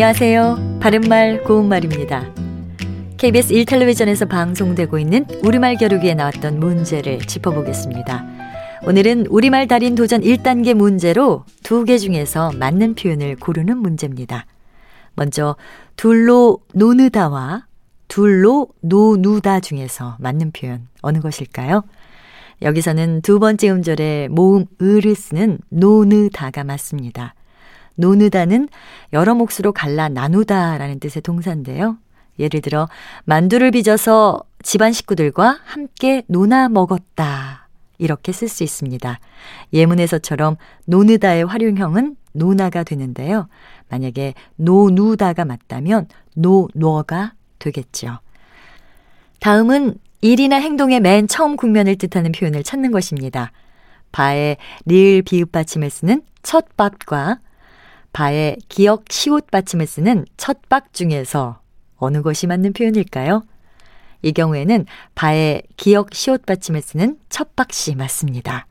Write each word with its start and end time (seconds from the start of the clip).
안녕하세요. 0.00 0.78
바른말 0.80 1.42
고운말입니다. 1.42 2.32
KBS 3.16 3.52
1텔레비전에서 3.52 4.28
방송되고 4.28 4.96
있는 4.96 5.26
우리말 5.42 5.74
겨루기에 5.74 6.14
나왔던 6.14 6.60
문제를 6.60 7.18
짚어보겠습니다. 7.18 8.24
오늘은 8.86 9.26
우리말 9.26 9.66
달인 9.66 9.96
도전 9.96 10.20
1단계 10.20 10.74
문제로 10.74 11.44
두 11.64 11.84
개 11.84 11.98
중에서 11.98 12.52
맞는 12.52 12.94
표현을 12.94 13.34
고르는 13.40 13.76
문제입니다. 13.78 14.46
먼저 15.16 15.56
둘로 15.96 16.60
노느다와 16.74 17.66
둘로 18.06 18.68
노누다 18.82 19.58
중에서 19.58 20.16
맞는 20.20 20.52
표현 20.52 20.86
어느 21.02 21.18
것일까요? 21.18 21.82
여기서는 22.62 23.22
두 23.22 23.40
번째 23.40 23.70
음절에 23.70 24.28
모음 24.30 24.66
을을 24.80 25.16
쓰는 25.16 25.58
노느다가 25.70 26.62
맞습니다. 26.62 27.34
노느다는 27.98 28.68
여러 29.12 29.34
몫으로 29.34 29.72
갈라 29.72 30.08
나누다라는 30.08 31.00
뜻의 31.00 31.22
동사인데요. 31.22 31.98
예를 32.38 32.60
들어 32.60 32.88
만두를 33.24 33.72
빚어서 33.72 34.40
집안 34.62 34.92
식구들과 34.92 35.58
함께 35.64 36.22
노나 36.28 36.68
먹었다. 36.68 37.68
이렇게 37.98 38.30
쓸 38.30 38.48
수 38.48 38.62
있습니다. 38.62 39.18
예문에서처럼 39.72 40.56
노느다의 40.86 41.44
활용형은 41.44 42.16
노나가 42.32 42.84
되는데요. 42.84 43.48
만약에 43.88 44.34
노누다가 44.56 45.44
맞다면 45.44 46.06
노너가 46.34 47.34
되겠죠. 47.58 48.20
다음은 49.40 49.96
일이나 50.20 50.56
행동의 50.56 51.00
맨 51.00 51.26
처음 51.26 51.56
국면을 51.56 51.96
뜻하는 51.96 52.30
표현을 52.32 52.62
찾는 52.62 52.92
것입니다. 52.92 53.50
바에 54.12 54.56
리을 54.84 55.22
비읍 55.22 55.50
받침을 55.50 55.90
쓰는 55.90 56.22
첫 56.42 56.76
박과 56.76 57.40
바에 58.12 58.56
기억 58.68 59.04
시옷 59.10 59.50
받침을 59.50 59.86
쓰는 59.86 60.24
첫박 60.36 60.92
중에서 60.92 61.60
어느 61.96 62.22
것이 62.22 62.46
맞는 62.46 62.72
표현일까요? 62.72 63.44
이 64.22 64.32
경우에는 64.32 64.86
바에 65.14 65.62
기억 65.76 66.14
시옷 66.14 66.44
받침을 66.46 66.82
쓰는 66.82 67.18
첫 67.28 67.54
박씨 67.54 67.94
맞습니다. 67.94 68.66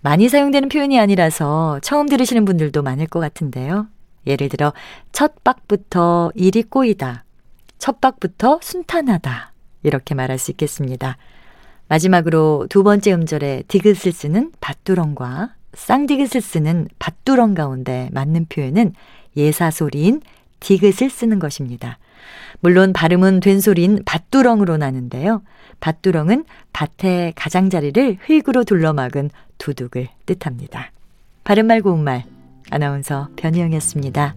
많이 0.00 0.28
사용되는 0.28 0.68
표현이 0.68 0.98
아니라서 0.98 1.80
처음 1.80 2.08
들으시는 2.08 2.44
분들도 2.44 2.82
많을 2.82 3.06
것 3.06 3.20
같은데요. 3.20 3.86
예를 4.26 4.48
들어 4.48 4.72
첫 5.12 5.42
박부터 5.44 6.32
일이 6.34 6.62
꼬이다. 6.62 7.24
첫 7.78 8.00
박부터 8.00 8.60
순탄하다. 8.62 9.52
이렇게 9.82 10.14
말할 10.14 10.38
수 10.38 10.50
있겠습니다. 10.50 11.16
마지막으로 11.88 12.66
두 12.70 12.82
번째 12.82 13.12
음절에 13.12 13.64
디귿을 13.68 14.12
쓰는 14.12 14.52
밭두렁과 14.60 15.54
쌍디귿을 15.74 16.40
쓰는 16.40 16.88
밭두렁 16.98 17.54
가운데 17.54 18.08
맞는 18.12 18.46
표현은 18.46 18.94
예사소리인 19.36 20.22
디귿을 20.60 21.10
쓰는 21.10 21.38
것입니다. 21.38 21.98
물론 22.60 22.92
발음은 22.92 23.40
된소리인 23.40 24.02
밭두렁으로 24.04 24.76
나는데요. 24.76 25.42
밭두렁은 25.80 26.44
밭의 26.72 27.34
가장자리를 27.36 28.18
흙으로 28.20 28.64
둘러막은 28.64 29.30
두둑을 29.58 30.08
뜻합니다. 30.26 30.90
바른말 31.44 31.82
고운말 31.82 32.24
아나운서 32.70 33.28
변희영이었습니다. 33.36 34.34